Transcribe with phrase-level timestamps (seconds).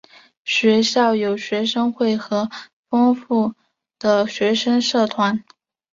[0.43, 2.49] 学校有学生会和
[2.89, 3.53] 丰富
[3.99, 5.43] 的学生社团。